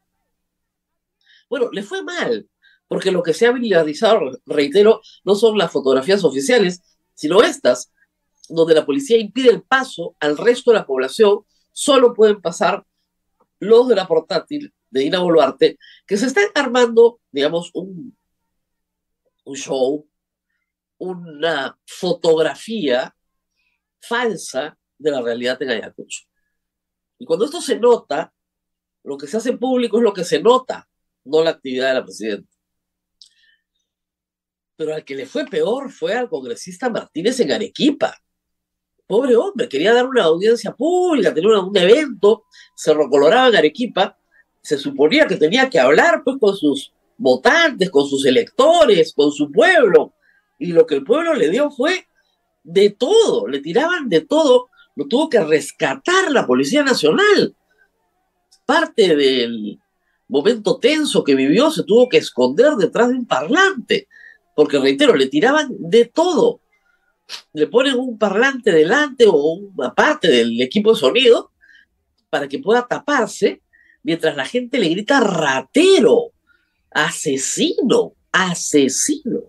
Bueno, 1.48 1.68
le 1.72 1.82
fue 1.82 2.02
mal, 2.02 2.48
porque 2.88 3.10
lo 3.10 3.22
que 3.22 3.34
se 3.34 3.46
ha 3.46 3.52
viralizado, 3.52 4.20
reitero, 4.46 5.00
no 5.24 5.34
son 5.34 5.58
las 5.58 5.70
fotografías 5.70 6.24
oficiales, 6.24 6.82
sino 7.14 7.42
estas, 7.42 7.92
donde 8.48 8.74
la 8.74 8.86
policía 8.86 9.18
impide 9.18 9.50
el 9.50 9.62
paso 9.62 10.16
al 10.20 10.38
resto 10.38 10.70
de 10.70 10.78
la 10.78 10.86
población, 10.86 11.40
solo 11.70 12.14
pueden 12.14 12.40
pasar 12.40 12.86
los 13.58 13.88
de 13.88 13.94
la 13.94 14.06
portátil 14.06 14.72
de 14.90 15.00
Dina 15.00 15.20
Boluarte, 15.20 15.78
que 16.06 16.16
se 16.16 16.26
están 16.26 16.46
armando, 16.54 17.20
digamos, 17.30 17.70
un, 17.74 18.16
un 19.44 19.56
show, 19.56 20.06
una 20.98 21.78
fotografía 21.86 23.14
falsa 24.00 24.76
de 24.98 25.10
la 25.10 25.20
realidad 25.20 25.60
en 25.62 25.70
Ayacucho. 25.70 26.22
Y 27.18 27.24
cuando 27.24 27.44
esto 27.44 27.60
se 27.60 27.78
nota, 27.78 28.32
lo 29.04 29.16
que 29.16 29.26
se 29.26 29.36
hace 29.36 29.52
público 29.54 29.98
es 29.98 30.02
lo 30.02 30.12
que 30.12 30.24
se 30.24 30.40
nota, 30.40 30.88
no 31.24 31.42
la 31.42 31.50
actividad 31.50 31.88
de 31.88 31.94
la 31.94 32.04
presidenta. 32.04 32.48
Pero 34.76 34.94
al 34.94 35.04
que 35.04 35.14
le 35.14 35.26
fue 35.26 35.46
peor 35.46 35.90
fue 35.90 36.14
al 36.14 36.28
congresista 36.28 36.88
Martínez 36.90 37.38
en 37.40 37.52
Arequipa. 37.52 38.16
Pobre 39.06 39.36
hombre, 39.36 39.68
quería 39.68 39.92
dar 39.92 40.06
una 40.06 40.24
audiencia 40.24 40.72
pública, 40.72 41.34
tener 41.34 41.50
un 41.50 41.76
evento, 41.76 42.44
se 42.74 42.94
recoloraba 42.94 43.48
en 43.48 43.56
Arequipa, 43.56 44.16
se 44.62 44.78
suponía 44.78 45.26
que 45.26 45.36
tenía 45.36 45.68
que 45.68 45.78
hablar 45.78 46.22
pues 46.24 46.36
con 46.40 46.56
sus 46.56 46.92
votantes, 47.18 47.90
con 47.90 48.06
sus 48.06 48.24
electores, 48.24 49.12
con 49.12 49.30
su 49.30 49.50
pueblo, 49.50 50.14
y 50.58 50.66
lo 50.72 50.86
que 50.86 50.94
el 50.94 51.04
pueblo 51.04 51.34
le 51.34 51.50
dio 51.50 51.70
fue 51.70 52.06
de 52.62 52.90
todo, 52.90 53.48
le 53.48 53.60
tiraban 53.60 54.08
de 54.08 54.20
todo, 54.22 54.70
lo 54.94 55.06
tuvo 55.08 55.28
que 55.28 55.40
rescatar 55.40 56.30
la 56.30 56.46
Policía 56.46 56.82
Nacional. 56.82 57.54
Parte 58.72 59.14
del 59.14 59.78
momento 60.28 60.78
tenso 60.78 61.22
que 61.22 61.34
vivió 61.34 61.70
se 61.70 61.82
tuvo 61.82 62.08
que 62.08 62.16
esconder 62.16 62.72
detrás 62.76 63.10
de 63.10 63.16
un 63.16 63.26
parlante, 63.26 64.08
porque 64.56 64.78
reitero, 64.78 65.14
le 65.14 65.26
tiraban 65.26 65.68
de 65.78 66.06
todo. 66.06 66.62
Le 67.52 67.66
ponen 67.66 67.96
un 67.96 68.16
parlante 68.16 68.72
delante 68.72 69.26
o 69.28 69.36
una 69.36 69.94
parte 69.94 70.28
del 70.28 70.58
equipo 70.62 70.94
de 70.94 71.00
sonido 71.00 71.52
para 72.30 72.48
que 72.48 72.60
pueda 72.60 72.86
taparse, 72.88 73.60
mientras 74.02 74.34
la 74.36 74.46
gente 74.46 74.78
le 74.78 74.88
grita 74.88 75.20
ratero, 75.20 76.32
asesino, 76.92 78.14
asesino. 78.32 79.40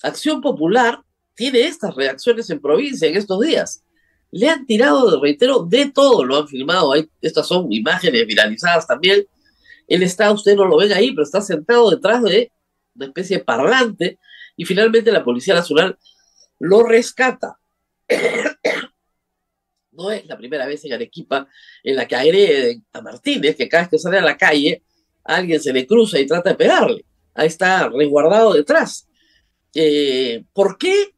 Acción 0.00 0.40
Popular 0.40 1.02
tiene 1.34 1.62
estas 1.62 1.92
reacciones 1.96 2.48
en 2.50 2.60
provincia 2.60 3.08
en 3.08 3.16
estos 3.16 3.40
días. 3.40 3.82
Le 4.32 4.48
han 4.48 4.66
tirado, 4.66 5.20
reitero, 5.20 5.62
de 5.62 5.90
todo, 5.90 6.24
lo 6.24 6.36
han 6.36 6.48
filmado. 6.48 6.94
estas 7.20 7.46
son 7.46 7.72
imágenes 7.72 8.26
viralizadas 8.26 8.86
también. 8.86 9.24
Él 9.86 10.02
está, 10.02 10.32
usted 10.32 10.56
no 10.56 10.64
lo 10.64 10.78
ven 10.78 10.92
ahí, 10.92 11.12
pero 11.12 11.22
está 11.22 11.40
sentado 11.40 11.90
detrás 11.90 12.22
de 12.24 12.50
una 12.94 13.06
especie 13.06 13.38
de 13.38 13.44
parlante 13.44 14.18
y 14.56 14.64
finalmente 14.64 15.12
la 15.12 15.24
Policía 15.24 15.54
Nacional 15.54 15.98
lo 16.58 16.82
rescata. 16.82 17.58
no 19.92 20.10
es 20.10 20.26
la 20.26 20.36
primera 20.36 20.66
vez 20.66 20.84
en 20.84 20.94
Arequipa 20.94 21.46
en 21.82 21.96
la 21.96 22.08
que 22.08 22.16
agreden 22.16 22.84
a 22.92 23.02
Martínez, 23.02 23.56
que 23.56 23.68
cada 23.68 23.84
vez 23.84 23.90
que 23.90 23.98
sale 23.98 24.18
a 24.18 24.22
la 24.22 24.36
calle, 24.36 24.82
alguien 25.24 25.60
se 25.60 25.72
le 25.72 25.86
cruza 25.86 26.18
y 26.18 26.26
trata 26.26 26.50
de 26.50 26.56
pegarle. 26.56 27.04
Ahí 27.34 27.46
está 27.46 27.88
resguardado 27.88 28.54
detrás. 28.54 29.08
Eh, 29.74 30.44
¿Por 30.52 30.76
qué? 30.78 31.14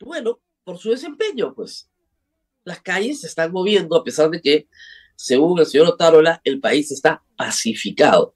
Bueno, 0.00 0.40
por 0.66 0.78
su 0.78 0.90
desempeño, 0.90 1.54
pues. 1.54 1.88
Las 2.64 2.82
calles 2.82 3.20
se 3.20 3.28
están 3.28 3.52
moviendo 3.52 3.96
a 3.96 4.02
pesar 4.02 4.28
de 4.28 4.40
que, 4.40 4.68
según 5.14 5.60
el 5.60 5.66
señor 5.66 5.86
Otárola, 5.86 6.40
el 6.42 6.60
país 6.60 6.90
está 6.90 7.22
pacificado. 7.36 8.34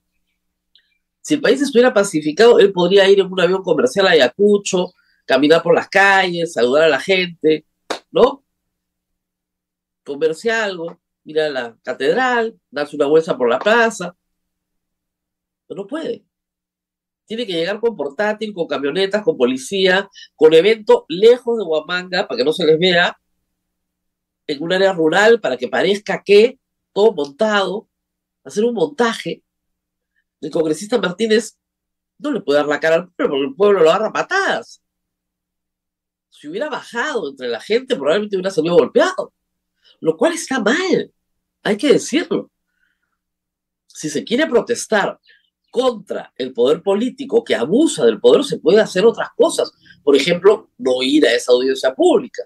Si 1.23 1.35
el 1.35 1.41
país 1.41 1.61
estuviera 1.61 1.93
pacificado, 1.93 2.61
él 2.61 2.73
podría 2.73 3.11
ir 3.11 3.19
en 3.19 3.31
un 3.33 3.41
avión 3.41 3.65
comercial 3.65 4.07
a 4.07 4.13
Ayacucho, 4.13 4.95
caminar 5.27 5.61
por 5.61 5.75
las 5.75 5.89
calles, 5.89 6.53
saludar 6.53 6.85
a 6.85 6.89
la 6.89 7.01
gente, 7.01 7.67
¿no? 8.13 8.45
Comerse 10.05 10.53
algo, 10.53 11.01
ir 11.25 11.41
a 11.41 11.51
la 11.51 11.77
catedral, 11.83 12.57
darse 12.71 12.95
una 12.95 13.07
vuelta 13.07 13.37
por 13.37 13.51
la 13.51 13.59
plaza. 13.59 14.17
Pero 15.67 15.83
no 15.83 15.87
puede 15.89 16.30
tiene 17.31 17.47
que 17.47 17.53
llegar 17.53 17.79
con 17.79 17.97
portátil, 17.97 18.53
con 18.53 18.67
camionetas, 18.67 19.23
con 19.23 19.37
policía, 19.37 20.11
con 20.35 20.53
evento 20.53 21.07
lejos 21.09 21.59
de 21.59 21.63
Huamanga 21.63 22.27
para 22.27 22.37
que 22.37 22.45
no 22.45 22.53
se 22.53 22.67
les 22.67 22.77
vea, 22.77 23.17
en 24.49 24.61
un 24.61 24.73
área 24.73 24.93
rural 24.93 25.41
para 25.41 25.57
que 25.57 25.69
parezca 25.69 26.25
que 26.25 26.59
todo 26.93 27.13
montado, 27.13 27.89
hacer 28.43 28.65
un 28.65 28.75
montaje. 28.75 29.45
El 30.41 30.51
congresista 30.51 30.99
Martínez 30.99 31.57
no 32.19 32.33
le 32.33 32.41
puede 32.41 32.59
dar 32.59 32.67
la 32.67 32.81
cara 32.81 32.97
al 32.97 33.13
pueblo 33.13 33.37
porque 33.37 33.49
el 33.49 33.55
pueblo 33.55 33.81
lo 33.85 33.91
agarra 33.91 34.13
patadas. 34.13 34.83
Si 36.31 36.49
hubiera 36.49 36.69
bajado 36.69 37.31
entre 37.31 37.47
la 37.47 37.61
gente, 37.61 37.95
probablemente 37.95 38.35
hubiera 38.35 38.51
salido 38.51 38.75
golpeado, 38.75 39.33
lo 40.01 40.17
cual 40.17 40.33
está 40.33 40.59
mal, 40.59 41.13
hay 41.63 41.77
que 41.77 41.93
decirlo. 41.93 42.51
Si 43.87 44.11
se 44.11 44.25
quiere 44.25 44.49
protestar 44.49 45.21
contra 45.71 46.33
el 46.37 46.53
poder 46.53 46.83
político 46.83 47.45
que 47.45 47.55
abusa 47.55 48.05
del 48.05 48.21
poder, 48.21 48.45
se 48.45 48.59
puede 48.59 48.81
hacer 48.81 49.05
otras 49.05 49.29
cosas. 49.37 49.73
Por 50.03 50.17
ejemplo, 50.17 50.71
no 50.79 51.03
ir 51.03 51.27
a 51.27 51.35
esa 51.35 51.53
audiencia 51.53 51.95
pública. 51.95 52.43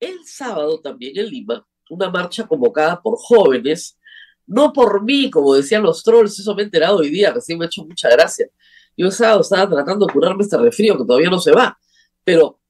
El 0.00 0.24
sábado 0.24 0.80
también 0.80 1.18
en 1.18 1.26
Lima, 1.26 1.66
una 1.90 2.10
marcha 2.10 2.46
convocada 2.46 3.00
por 3.00 3.16
jóvenes, 3.18 3.98
no 4.46 4.72
por 4.72 5.02
mí, 5.02 5.30
como 5.30 5.54
decían 5.54 5.82
los 5.82 6.02
trolls, 6.02 6.38
eso 6.38 6.54
me 6.54 6.62
he 6.62 6.64
enterado 6.66 6.98
hoy 6.98 7.10
día, 7.10 7.32
recién 7.32 7.58
me 7.58 7.64
ha 7.64 7.66
hecho 7.66 7.84
mucha 7.84 8.08
gracia. 8.08 8.48
Yo 8.96 9.06
el 9.06 9.12
sábado 9.12 9.40
estaba 9.40 9.68
tratando 9.68 10.06
de 10.06 10.12
curarme 10.12 10.42
este 10.42 10.56
resfrío 10.56 10.96
que 10.96 11.04
todavía 11.04 11.30
no 11.30 11.38
se 11.38 11.52
va, 11.52 11.78
pero 12.24 12.60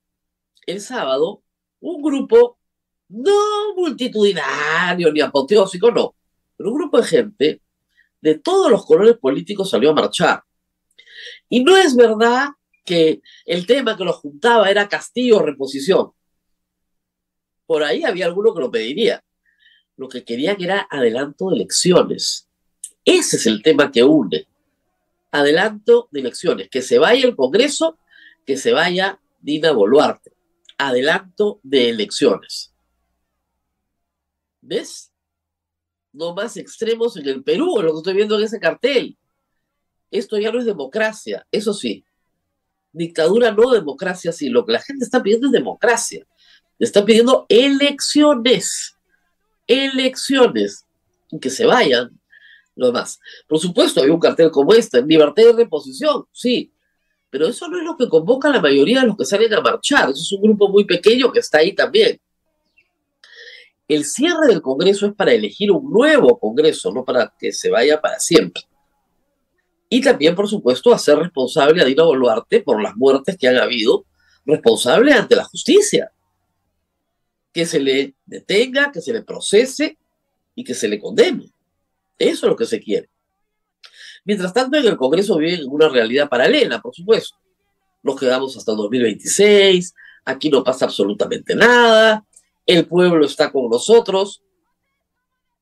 el 0.67 0.81
sábado, 0.81 1.43
un 1.81 2.03
grupo 2.03 2.59
no 3.09 3.75
multitudinario 3.77 5.13
ni 5.13 5.21
apoteósico, 5.21 5.91
no, 5.91 6.15
pero 6.59 6.71
un 6.71 6.77
grupo 6.77 7.01
de 7.01 7.07
gente 7.07 7.63
de 8.21 8.35
todos 8.37 8.71
los 8.71 8.85
colores 8.85 9.17
políticos 9.17 9.71
salió 9.71 9.91
a 9.91 9.95
marchar. 9.95 10.43
Y 11.49 11.63
no 11.63 11.77
es 11.77 11.95
verdad 11.95 12.49
que 12.85 13.23
el 13.47 13.65
tema 13.65 13.97
que 13.97 14.05
los 14.05 14.17
juntaba 14.17 14.69
era 14.69 14.89
castigo 14.89 15.39
o 15.39 15.43
reposición. 15.43 16.11
Por 17.65 17.85
ahí 17.85 18.03
había 18.03 18.27
alguno 18.27 18.53
que 18.53 18.61
lo 18.61 18.71
pediría. 18.71 19.23
Lo 19.97 20.09
que 20.09 20.25
quería 20.25 20.57
que 20.57 20.65
era 20.65 20.89
adelanto 20.91 21.51
de 21.51 21.57
elecciones. 21.57 22.49
Ese 23.05 23.37
es 23.37 23.47
el 23.47 23.63
tema 23.63 23.93
que 23.93 24.03
une. 24.03 24.49
Adelanto 25.31 26.09
de 26.11 26.21
elecciones. 26.21 26.69
Que 26.71 26.83
se 26.83 26.99
vaya 26.99 27.27
el 27.27 27.37
Congreso, 27.37 27.99
que 28.45 28.57
se 28.57 28.73
vaya 28.73 29.21
Dina 29.41 29.71
Boluarte. 29.73 30.33
Adelanto 30.77 31.61
de 31.63 31.91
elecciones. 31.91 32.73
¿Ves? 34.61 35.13
No 36.19 36.35
más 36.35 36.57
extremos 36.57 37.17
en 37.17 37.29
el 37.29 37.43
Perú, 37.43 37.81
lo 37.81 37.93
que 37.93 37.99
estoy 37.99 38.15
viendo 38.15 38.37
en 38.37 38.45
ese 38.45 38.59
cartel. 38.59 39.17
Esto 40.11 40.37
ya 40.37 40.51
no 40.51 40.59
es 40.59 40.67
democracia, 40.67 41.47
eso 41.51 41.73
sí. 41.73 42.05
Dictadura 42.93 43.53
no 43.53 43.71
democracia, 43.71 44.33
sí. 44.33 44.49
Lo 44.49 44.67
que 44.67 44.73
la 44.73 44.81
gente 44.81 45.05
está 45.05 45.23
pidiendo 45.23 45.47
es 45.47 45.53
democracia. 45.53 46.27
Está 46.79 47.05
pidiendo 47.05 47.47
elecciones. 47.49 48.97
Elecciones. 49.67 50.85
Que 51.41 51.51
se 51.51 51.67
vayan 51.67 52.19
lo 52.75 52.87
demás. 52.87 53.21
Por 53.47 53.59
supuesto, 53.59 54.03
hay 54.03 54.09
un 54.09 54.21
cartel 54.21 54.51
como 54.51 54.73
este, 54.73 55.03
libertad 55.03 55.43
de 55.43 55.53
reposición, 55.53 56.25
sí. 56.33 56.73
Pero 57.29 57.47
eso 57.47 57.69
no 57.69 57.77
es 57.77 57.85
lo 57.85 57.97
que 57.97 58.09
convoca 58.09 58.49
a 58.49 58.53
la 58.53 58.61
mayoría 58.61 59.01
de 59.01 59.09
los 59.09 59.17
que 59.17 59.25
salen 59.25 59.53
a 59.53 59.61
marchar. 59.61 60.11
Eso 60.11 60.23
es 60.23 60.33
un 60.33 60.43
grupo 60.43 60.69
muy 60.69 60.85
pequeño 60.85 61.31
que 61.31 61.41
está 61.41 61.59
ahí 61.59 61.75
también. 61.75 62.19
El 63.89 64.05
cierre 64.05 64.47
del 64.49 64.61
Congreso 64.61 65.07
es 65.07 65.15
para 65.15 65.33
elegir 65.33 65.73
un 65.73 65.91
nuevo 65.91 66.39
Congreso, 66.39 66.93
no 66.93 67.05
para 67.05 67.33
que 67.39 67.53
se 67.53 67.71
vaya 67.71 68.01
para 68.01 68.21
siempre. 68.21 68.63
Y 69.89 70.03
también, 70.03 70.35
por 70.35 70.47
supuesto, 70.47 70.93
hacer 70.93 71.19
responsable 71.19 71.81
a 71.81 71.87
Dina 71.87 72.05
Boluarte 72.05 72.61
por 72.61 72.83
las 72.83 72.95
muertes 72.95 73.39
que 73.39 73.49
han 73.49 73.57
habido, 73.57 74.05
responsable 74.45 75.15
ante 75.15 75.35
la 75.35 75.45
justicia. 75.45 76.13
Que 77.53 77.65
se 77.65 77.81
le 77.81 78.15
detenga, 78.27 78.93
que 78.93 79.01
se 79.01 79.15
le 79.15 79.23
procese 79.23 79.97
y 80.55 80.63
que 80.63 80.75
se 80.75 80.89
le 80.89 81.01
condene. 81.01 81.51
Eso 82.19 82.47
es 82.47 82.51
lo 82.51 82.57
que 82.57 82.67
se 82.67 82.81
quiere. 82.81 83.09
Mientras 84.27 84.53
tanto, 84.53 84.77
en 84.77 84.87
el 84.87 84.99
Congreso 84.99 85.39
viven 85.39 85.67
una 85.67 85.89
realidad 85.89 86.29
paralela, 86.29 86.83
por 86.83 86.95
supuesto. 86.95 87.39
Nos 88.03 88.21
quedamos 88.21 88.55
hasta 88.57 88.73
2026, 88.73 89.95
aquí 90.27 90.51
no 90.51 90.63
pasa 90.63 90.85
absolutamente 90.85 91.55
nada, 91.55 92.25
el 92.69 92.87
pueblo 92.87 93.25
está 93.25 93.51
con 93.51 93.69
nosotros. 93.71 94.45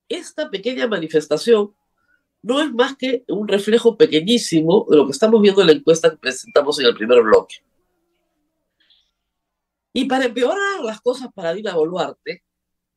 Esta 0.09 0.51
pequeña 0.51 0.89
manifestación 0.89 1.75
no 2.43 2.61
es 2.61 2.73
más 2.73 2.97
que 2.97 3.25
un 3.29 3.47
reflejo 3.47 3.97
pequeñísimo 3.97 4.87
de 4.91 4.97
lo 4.97 5.07
que 5.07 5.13
estamos 5.13 5.41
viendo 5.41 5.61
en 5.61 5.69
la 5.69 5.73
encuesta 5.73 6.11
que 6.11 6.17
presentamos 6.17 6.79
en 6.81 6.87
el 6.87 6.95
primer 6.95 7.23
bloque. 7.23 7.57
Y 9.93 10.05
para 10.07 10.27
empeorar 10.27 10.83
las 10.85 11.01
cosas 11.01 11.29
para 11.33 11.55
Dina 11.55 11.75
Boluarte, 11.75 12.43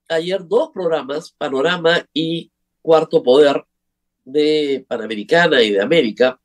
ayer 0.09 0.45
dos 0.45 0.71
programas, 0.73 1.31
Panorama 1.31 2.03
y 2.11 2.51
Cuarto 2.81 3.21
Poder, 3.23 3.63
de 4.25 4.85
Panamericana 4.87 5.61
y 5.61 5.71
de 5.71 5.81
América, 5.81 6.39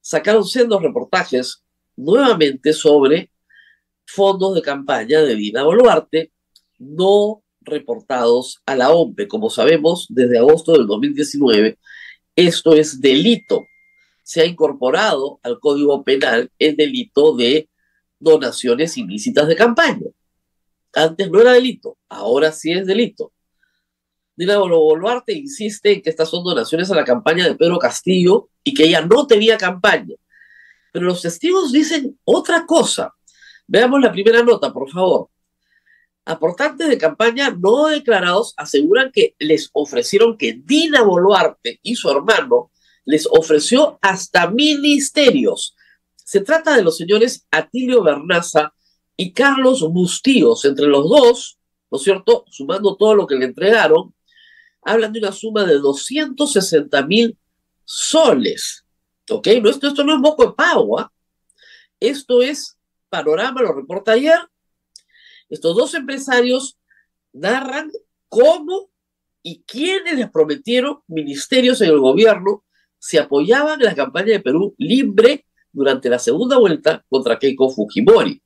sacaron 0.00 0.44
sendos 0.44 0.82
reportajes 0.82 1.64
nuevamente 1.96 2.72
sobre 2.72 3.30
fondos 4.04 4.56
de 4.56 4.62
campaña 4.62 5.22
de 5.22 5.34
Dina 5.36 5.62
Boluarte, 5.62 6.33
no 6.84 7.42
reportados 7.60 8.62
a 8.66 8.76
la 8.76 8.92
OMPE. 8.92 9.28
Como 9.28 9.50
sabemos, 9.50 10.06
desde 10.10 10.38
agosto 10.38 10.72
del 10.72 10.86
2019 10.86 11.78
esto 12.36 12.74
es 12.74 13.00
delito. 13.00 13.64
Se 14.22 14.40
ha 14.40 14.44
incorporado 14.44 15.38
al 15.42 15.60
Código 15.60 16.02
Penal 16.02 16.50
el 16.58 16.76
delito 16.76 17.36
de 17.36 17.68
donaciones 18.18 18.96
ilícitas 18.96 19.46
de 19.46 19.56
campaña. 19.56 20.06
Antes 20.94 21.30
no 21.30 21.40
era 21.40 21.52
delito, 21.52 21.98
ahora 22.08 22.52
sí 22.52 22.72
es 22.72 22.86
delito. 22.86 23.32
Dina 24.36 24.58
Boluarte 24.58 25.32
insiste 25.32 25.92
en 25.92 26.02
que 26.02 26.10
estas 26.10 26.28
son 26.28 26.42
donaciones 26.42 26.90
a 26.90 26.94
la 26.94 27.04
campaña 27.04 27.44
de 27.44 27.54
Pedro 27.54 27.78
Castillo 27.78 28.48
y 28.64 28.74
que 28.74 28.84
ella 28.84 29.02
no 29.02 29.26
tenía 29.26 29.56
campaña. 29.56 30.16
Pero 30.92 31.06
los 31.06 31.22
testigos 31.22 31.70
dicen 31.70 32.18
otra 32.24 32.66
cosa. 32.66 33.14
Veamos 33.66 34.00
la 34.00 34.12
primera 34.12 34.42
nota, 34.42 34.72
por 34.72 34.90
favor. 34.90 35.28
Aportantes 36.26 36.88
de 36.88 36.96
campaña 36.96 37.50
no 37.50 37.88
declarados 37.88 38.54
aseguran 38.56 39.12
que 39.12 39.34
les 39.38 39.68
ofrecieron 39.72 40.38
que 40.38 40.54
Dina 40.64 41.02
Boluarte 41.02 41.80
y 41.82 41.96
su 41.96 42.10
hermano 42.10 42.70
les 43.04 43.26
ofreció 43.30 43.98
hasta 44.00 44.48
ministerios. 44.48 45.76
Se 46.16 46.40
trata 46.40 46.74
de 46.74 46.82
los 46.82 46.96
señores 46.96 47.46
Atilio 47.50 48.02
Bernaza 48.02 48.72
y 49.16 49.32
Carlos 49.32 49.82
Bustíos. 49.92 50.64
Entre 50.64 50.86
los 50.86 51.08
dos, 51.08 51.58
¿no 51.90 51.98
es 51.98 52.04
cierto? 52.04 52.44
Sumando 52.48 52.96
todo 52.96 53.14
lo 53.14 53.26
que 53.26 53.34
le 53.34 53.44
entregaron, 53.44 54.14
hablan 54.82 55.12
de 55.12 55.18
una 55.18 55.32
suma 55.32 55.64
de 55.64 55.78
260 55.78 57.06
mil 57.06 57.36
soles. 57.84 58.84
¿Ok? 59.30 59.48
No, 59.62 59.68
esto, 59.68 59.88
esto 59.88 60.04
no 60.04 60.14
es 60.14 60.20
moco 60.20 60.46
de 60.46 60.52
pago. 60.52 60.98
¿ah? 60.98 61.12
Esto 62.00 62.42
es 62.42 62.78
panorama, 63.08 63.62
lo 63.62 63.72
reporta 63.72 64.12
ayer, 64.12 64.38
estos 65.54 65.76
dos 65.76 65.94
empresarios 65.94 66.78
narran 67.32 67.90
cómo 68.28 68.90
y 69.42 69.62
quiénes 69.62 70.16
les 70.18 70.30
prometieron 70.30 70.98
ministerios 71.06 71.80
en 71.80 71.90
el 71.90 72.00
gobierno 72.00 72.64
se 72.98 73.20
apoyaban 73.20 73.80
en 73.80 73.86
la 73.86 73.94
campaña 73.94 74.32
de 74.32 74.40
Perú 74.40 74.74
libre 74.78 75.46
durante 75.70 76.08
la 76.08 76.18
segunda 76.18 76.58
vuelta 76.58 77.04
contra 77.08 77.38
Keiko 77.38 77.70
Fujimori. 77.70 78.42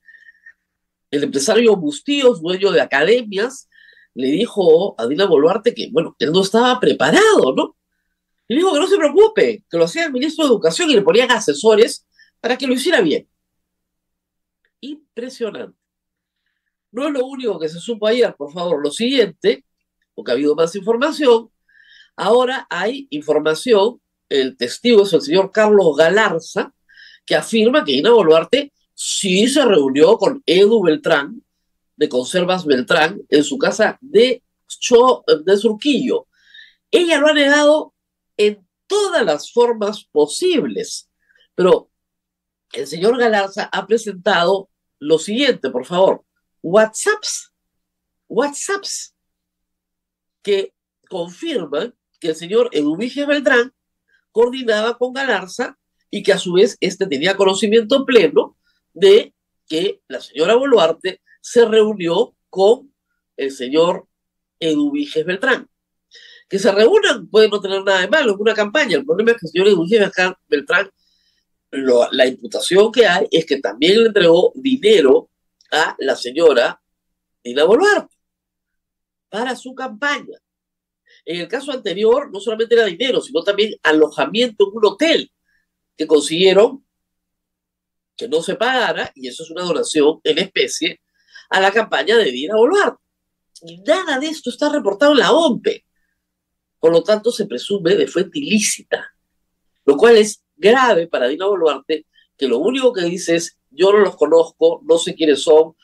El 1.11 1.25
empresario 1.25 1.77
Bustíos, 1.77 2.42
dueño 2.42 2.71
de 2.73 2.83
academias, 2.83 3.68
le 4.14 4.29
dijo 4.29 4.94
a 5.01 5.07
Dina 5.07 5.25
Boluarte 5.25 5.75
que, 5.75 5.88
bueno, 5.90 6.14
él 6.18 6.33
no 6.33 6.42
estaba 6.42 6.79
preparado, 6.79 7.55
¿no? 7.57 7.77
Y 8.49 8.57
dijo 8.57 8.73
que 8.73 8.81
no 8.81 8.87
se 8.87 8.97
preocupe, 8.97 9.64
que 9.71 9.79
lo 9.79 9.85
hacía 9.85 10.07
el 10.07 10.12
ministro 10.12 10.44
de 10.44 10.51
Educación 10.51 10.90
y 10.90 10.94
le 10.94 11.03
ponían 11.03 11.31
asesores 11.31 12.07
para 12.40 12.59
que 12.59 12.66
lo 12.66 12.75
hiciera 12.75 13.01
bien. 13.01 13.29
Impresionante. 14.81 15.78
No 16.90 17.07
es 17.07 17.12
lo 17.12 17.27
único 17.27 17.59
que 17.59 17.68
se 17.68 17.81
supo 17.81 18.07
ayer, 18.07 18.35
por 18.37 18.53
favor, 18.53 18.83
lo 18.83 18.90
siguiente, 18.90 19.64
porque 20.14 20.31
ha 20.31 20.35
habido 20.35 20.55
más 20.55 20.74
información. 20.74 21.51
Ahora 22.16 22.66
hay 22.70 23.07
información, 23.11 24.01
el 24.29 24.57
testigo 24.57 25.03
es 25.03 25.12
el 25.12 25.22
señor 25.22 25.53
Carlos 25.53 25.96
Galarza, 25.96 26.72
que 27.24 27.37
afirma 27.37 27.85
que 27.85 27.92
Ina 27.92 28.11
Boluarte 28.11 28.72
sí 28.94 29.46
se 29.48 29.64
reunió 29.64 30.16
con 30.16 30.42
Edu 30.46 30.83
Beltrán, 30.83 31.42
de 31.96 32.09
Conservas 32.09 32.64
Beltrán, 32.64 33.20
en 33.29 33.44
su 33.44 33.59
casa 33.59 33.98
de, 34.01 34.42
de 35.44 35.57
Surquillo. 35.57 36.27
Ella 36.90 37.18
lo 37.18 37.29
ha 37.29 37.33
negado 37.35 37.94
en 38.37 38.66
todas 38.87 39.24
las 39.24 39.53
formas 39.53 40.05
posibles, 40.05 41.11
pero 41.55 41.90
el 42.72 42.87
señor 42.87 43.18
Galarza 43.18 43.68
ha 43.70 43.87
presentado 43.87 44.70
lo 44.98 45.18
siguiente, 45.18 45.70
por 45.70 45.85
favor. 45.85 46.24
WhatsApps, 46.62 47.53
WhatsApps, 48.29 49.14
que 50.42 50.73
confirman 51.09 51.94
que 52.21 52.29
el 52.29 52.37
señor 52.37 52.68
Eduviges 52.73 53.27
Beltrán 53.27 53.73
coordinaba 54.33 54.99
con 54.99 55.12
Galarza 55.12 55.79
y 56.11 56.23
que 56.23 56.33
a 56.33 56.38
su 56.38 56.55
vez 56.55 56.77
este 56.81 57.07
tenía 57.07 57.37
conocimiento 57.37 58.05
pleno 58.05 58.57
de 58.94 59.35
que 59.66 60.01
la 60.09 60.21
señora 60.21 60.57
Boluarte 60.57 61.21
se 61.40 61.64
reunió 61.64 62.35
con 62.51 62.92
el 63.37 63.51
señor 63.51 64.07
Eduviges 64.59 65.25
Beltrán. 65.25 65.68
Que 66.49 66.59
se 66.59 66.73
reúnan 66.73 67.29
puede 67.29 67.49
no 67.49 67.61
tener 67.61 67.85
nada 67.85 68.01
de 68.01 68.09
malo, 68.09 68.33
es 68.33 68.38
una 68.38 68.55
campaña. 68.55 68.97
El 68.97 69.05
problema 69.05 69.33
es 69.33 69.37
que 69.37 69.47
el 69.47 69.53
señor 69.53 69.68
Eduviges 69.68 70.11
Beltrán, 70.49 70.90
la 71.71 72.27
imputación 72.27 72.90
que 72.90 73.07
hay 73.07 73.27
es 73.31 73.44
que 73.44 73.61
también 73.61 74.01
le 74.01 74.07
entregó 74.09 74.53
dinero 74.55 75.31
a 75.70 75.96
la 75.98 76.16
señora 76.16 76.81
Dina 77.42 77.64
Boluarte 77.64 78.16
para 79.28 79.57
su 79.57 79.74
campaña. 79.74 80.38
En 81.24 81.40
el 81.40 81.48
caso 81.48 81.72
anterior, 81.72 82.31
no 82.33 82.40
solamente 82.40 82.74
era 82.74 82.85
dinero, 82.85 83.20
sino 83.20 83.42
también 83.42 83.74
alojamiento 83.83 84.68
en 84.68 84.76
un 84.76 84.87
hotel 84.87 85.33
que 85.96 86.07
consiguieron 86.07 86.85
que 88.16 88.28
no 88.28 88.42
se 88.42 88.57
pagara, 88.57 89.12
y 89.14 89.28
eso 89.28 89.44
es 89.44 89.50
una 89.50 89.62
donación 89.62 90.20
en 90.24 90.38
especie, 90.38 91.00
a 91.50 91.61
la 91.61 91.70
campaña 91.70 92.16
de 92.16 92.33
Dina 92.33 92.57
Boluarte. 92.57 93.00
Y 93.62 93.78
nada 93.83 94.18
de 94.18 94.26
esto 94.26 94.50
está 94.50 94.68
reportado 94.68 95.12
en 95.12 95.18
la 95.18 95.33
OMPE. 95.33 95.85
Por 96.81 96.92
lo 96.92 97.02
tanto, 97.02 97.31
se 97.31 97.46
presume 97.46 97.94
de 97.94 98.09
fuente 98.09 98.40
ilícita, 98.40 99.14
lo 99.85 99.96
cual 99.96 100.16
es 100.16 100.42
grave 100.57 101.07
para 101.07 101.28
Dina 101.28 101.46
Boluarte, 101.46 102.07
que 102.38 102.48
lo 102.48 102.59
único 102.59 102.92
que 102.92 103.03
dice 103.03 103.37
es 103.37 103.59
yo 103.70 103.92
no 103.92 103.98
los 103.98 104.16
conozco, 104.16 104.81
no 104.85 104.96
sé 104.98 105.14
quiénes 105.14 105.42
son, 105.42 105.74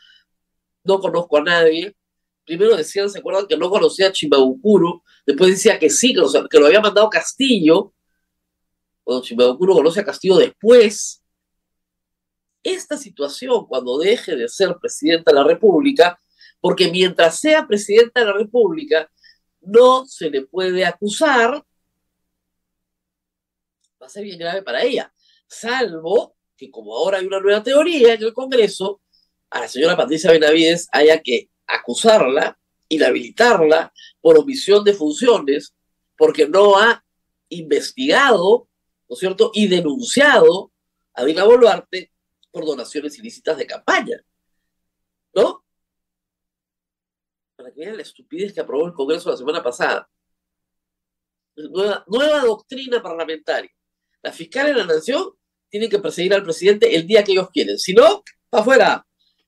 no 0.85 1.01
conozco 1.01 1.37
a 1.38 1.43
nadie. 1.43 1.95
Primero 2.45 2.77
decían, 2.77 3.11
¿se 3.11 3.19
acuerdan 3.19 3.47
que 3.47 3.57
no 3.57 3.71
conocía 3.71 4.09
a 4.09 4.12
Chimabucuro? 4.12 5.03
Después 5.27 5.51
decía 5.51 5.79
que 5.79 5.90
sí, 5.90 6.14
que, 6.14 6.59
lo 6.59 6.67
había 6.67 6.81
mandado 6.81 7.11
Castillo. 7.11 7.93
Cuando 9.03 9.23
Chimabucuro 9.25 9.75
conoce 9.75 10.01
a 10.01 10.05
Castillo 10.05 10.37
después. 10.37 11.23
Esta 12.62 12.97
situación, 12.97 13.67
cuando 13.67 13.99
deje 13.99 14.37
de 14.37 14.49
ser 14.49 14.77
presidenta 14.81 15.31
de 15.33 15.38
la 15.38 15.45
República, 15.45 16.19
porque 16.61 16.90
mientras 16.90 17.38
sea 17.38 17.67
presidenta 17.67 18.21
de 18.21 18.27
la 18.27 18.33
República, 18.33 19.11
no 19.61 20.07
se 20.07 20.31
le 20.31 20.47
puede 20.47 20.85
acusar, 20.87 21.62
va 24.01 24.07
a 24.07 24.09
ser 24.09 24.25
bien 24.25 24.38
grave 24.38 24.62
para 24.62 24.83
ella, 24.83 25.12
salvo 25.47 26.37
que 26.57 26.71
como 26.71 26.97
ahora 26.97 27.19
hay 27.19 27.27
una 27.27 27.40
nueva 27.40 27.62
teoría 27.62 28.14
en 28.14 28.23
el 28.23 28.33
Congreso, 28.33 29.01
a 29.51 29.61
la 29.61 29.69
señora 29.69 29.97
Patricia 29.97 30.33
Benavides 30.33 30.88
haya 30.93 31.21
que 31.23 31.49
acusarla, 31.67 32.59
inhabilitarla 32.88 33.93
por 34.21 34.38
omisión 34.38 34.85
de 34.85 34.95
funciones, 34.95 35.75
porque 36.17 36.49
no 36.49 36.77
ha 36.77 37.05
investigado, 37.49 38.69
¿no 39.09 39.14
es 39.14 39.19
cierto?, 39.19 39.51
y 39.55 39.69
denunciado 39.69 40.73
a 41.14 41.25
Dina 41.25 41.45
Boluarte 41.45 42.11
por 42.51 42.64
donaciones 42.64 43.19
ilícitas 43.19 43.57
de 43.57 43.67
campaña. 43.67 44.25
¿No? 45.35 45.64
Para 47.57 47.73
que 47.73 47.81
vean 47.81 47.97
la 47.97 48.03
estupidez 48.03 48.53
que 48.53 48.61
aprobó 48.61 48.87
el 48.87 48.93
Congreso 48.93 49.31
la 49.31 49.37
semana 49.37 49.62
pasada. 49.62 50.09
Nueva, 51.57 52.05
nueva 52.09 52.40
doctrina 52.40 53.03
parlamentaria. 53.03 53.71
La 54.23 54.33
fiscal 54.33 54.67
de 54.67 54.75
la 54.75 54.87
nación 54.87 55.33
tiene 55.75 55.89
que 55.89 55.99
perseguir 55.99 56.33
al 56.33 56.45
presidente 56.45 56.95
el 56.95 57.05
día 57.05 57.25
que 57.25 57.33
ellos 57.33 57.51
quieren. 57.51 57.77
Si 57.81 57.95
no, 57.95 58.23
para 58.49 58.61
afuera. 58.61 59.07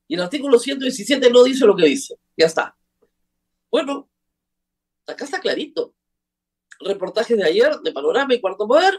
Y 0.08 0.16
el 0.16 0.22
artículo 0.22 0.58
117 0.58 1.30
no 1.30 1.44
dice 1.44 1.64
lo 1.64 1.76
que 1.76 1.86
dice. 1.86 2.16
Ya 2.36 2.46
está. 2.46 2.76
Bueno, 3.70 4.10
acá 5.06 5.24
está 5.24 5.38
clarito. 5.38 5.94
Reportajes 6.80 7.36
de 7.36 7.44
ayer 7.44 7.76
de 7.78 7.92
Panorama 7.92 8.34
y 8.34 8.40
Cuarto 8.40 8.66
Poder. 8.66 8.98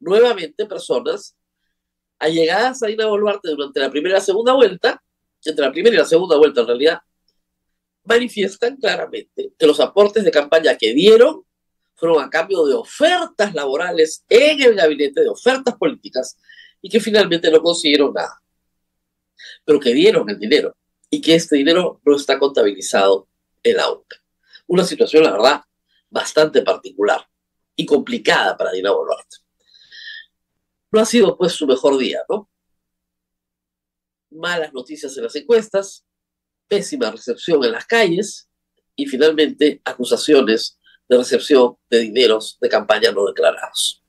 Nuevamente 0.00 0.64
personas 0.64 1.36
allegadas 2.18 2.82
a 2.82 2.86
Dina 2.86 3.08
Boluarte 3.08 3.50
durante 3.50 3.80
la 3.80 3.90
primera 3.90 4.14
y 4.14 4.18
la 4.20 4.24
segunda 4.24 4.54
vuelta, 4.54 5.02
entre 5.44 5.66
la 5.66 5.70
primera 5.70 5.96
y 5.96 5.98
la 5.98 6.06
segunda 6.06 6.38
vuelta 6.38 6.62
en 6.62 6.66
realidad, 6.66 6.98
manifiestan 8.04 8.78
claramente 8.78 9.52
que 9.58 9.66
los 9.66 9.80
aportes 9.80 10.24
de 10.24 10.30
campaña 10.30 10.78
que 10.78 10.94
dieron 10.94 11.43
a 12.20 12.30
cambio 12.30 12.64
de 12.66 12.74
ofertas 12.74 13.54
laborales 13.54 14.24
en 14.28 14.62
el 14.62 14.74
gabinete, 14.74 15.22
de 15.22 15.28
ofertas 15.28 15.74
políticas, 15.76 16.36
y 16.80 16.88
que 16.88 17.00
finalmente 17.00 17.50
no 17.50 17.62
consiguieron 17.62 18.12
nada. 18.12 18.42
Pero 19.64 19.80
que 19.80 19.94
dieron 19.94 20.28
el 20.28 20.38
dinero 20.38 20.76
y 21.10 21.20
que 21.20 21.34
este 21.34 21.56
dinero 21.56 22.00
no 22.04 22.16
está 22.16 22.38
contabilizado 22.38 23.28
en 23.62 23.76
la 23.76 23.90
UNCA. 23.90 24.16
Una 24.66 24.84
situación, 24.84 25.24
la 25.24 25.32
verdad, 25.32 25.62
bastante 26.10 26.62
particular 26.62 27.26
y 27.76 27.86
complicada 27.86 28.56
para 28.56 28.72
Dina 28.72 28.92
Boluarte. 28.92 29.38
No 30.92 31.00
ha 31.00 31.04
sido 31.04 31.36
pues 31.36 31.52
su 31.52 31.66
mejor 31.66 31.98
día, 31.98 32.22
¿no? 32.28 32.48
Malas 34.30 34.72
noticias 34.72 35.16
en 35.16 35.24
las 35.24 35.34
encuestas, 35.36 36.04
pésima 36.68 37.10
recepción 37.10 37.64
en 37.64 37.72
las 37.72 37.86
calles 37.86 38.48
y 38.96 39.06
finalmente 39.06 39.80
acusaciones 39.84 40.78
de 41.08 41.18
recepción 41.18 41.76
de 41.90 42.00
dineros 42.00 42.58
de 42.60 42.68
campaña 42.68 43.10
no 43.12 43.26
declarados. 43.26 44.02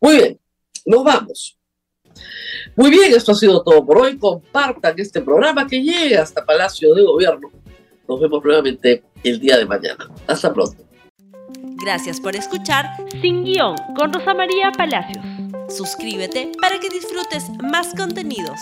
Muy 0.00 0.16
bien, 0.16 0.40
nos 0.84 1.04
vamos. 1.04 1.58
Muy 2.76 2.90
bien, 2.90 3.14
esto 3.14 3.32
ha 3.32 3.34
sido 3.34 3.62
todo 3.62 3.84
por 3.84 3.98
hoy. 3.98 4.18
Compartan 4.18 4.94
este 4.98 5.20
programa 5.20 5.66
que 5.66 5.82
llega 5.82 6.22
hasta 6.22 6.44
Palacio 6.44 6.94
de 6.94 7.02
Gobierno. 7.02 7.50
Nos 8.08 8.20
vemos 8.20 8.44
nuevamente 8.44 9.04
el 9.24 9.40
día 9.40 9.56
de 9.56 9.66
mañana. 9.66 10.08
Hasta 10.26 10.52
pronto. 10.52 10.84
Gracias 11.82 12.20
por 12.20 12.34
escuchar 12.36 12.86
Sin 13.20 13.44
Guión 13.44 13.76
con 13.96 14.12
Rosa 14.12 14.34
María 14.34 14.72
Palacios. 14.72 15.24
Suscríbete 15.68 16.52
para 16.60 16.78
que 16.78 16.88
disfrutes 16.88 17.50
más 17.62 17.94
contenidos. 17.94 18.60